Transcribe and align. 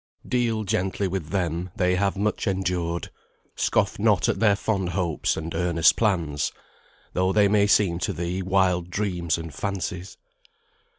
"Deal 0.27 0.63
gently 0.63 1.07
with 1.07 1.27
them, 1.29 1.69
they 1.75 1.93
have 1.93 2.17
much 2.17 2.47
endured. 2.47 3.11
Scoff 3.55 3.99
not 3.99 4.27
at 4.27 4.39
their 4.39 4.55
fond 4.55 4.89
hopes 4.89 5.37
and 5.37 5.53
earnest 5.53 5.95
plans, 5.95 6.51
Though 7.13 7.31
they 7.31 7.47
may 7.47 7.67
seem 7.67 7.99
to 7.99 8.11
thee 8.11 8.41
wild 8.41 8.89
dreams 8.89 9.37
and 9.37 9.53
fancies. 9.53 10.17